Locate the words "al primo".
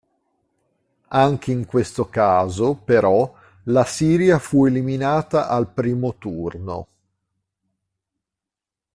5.47-6.15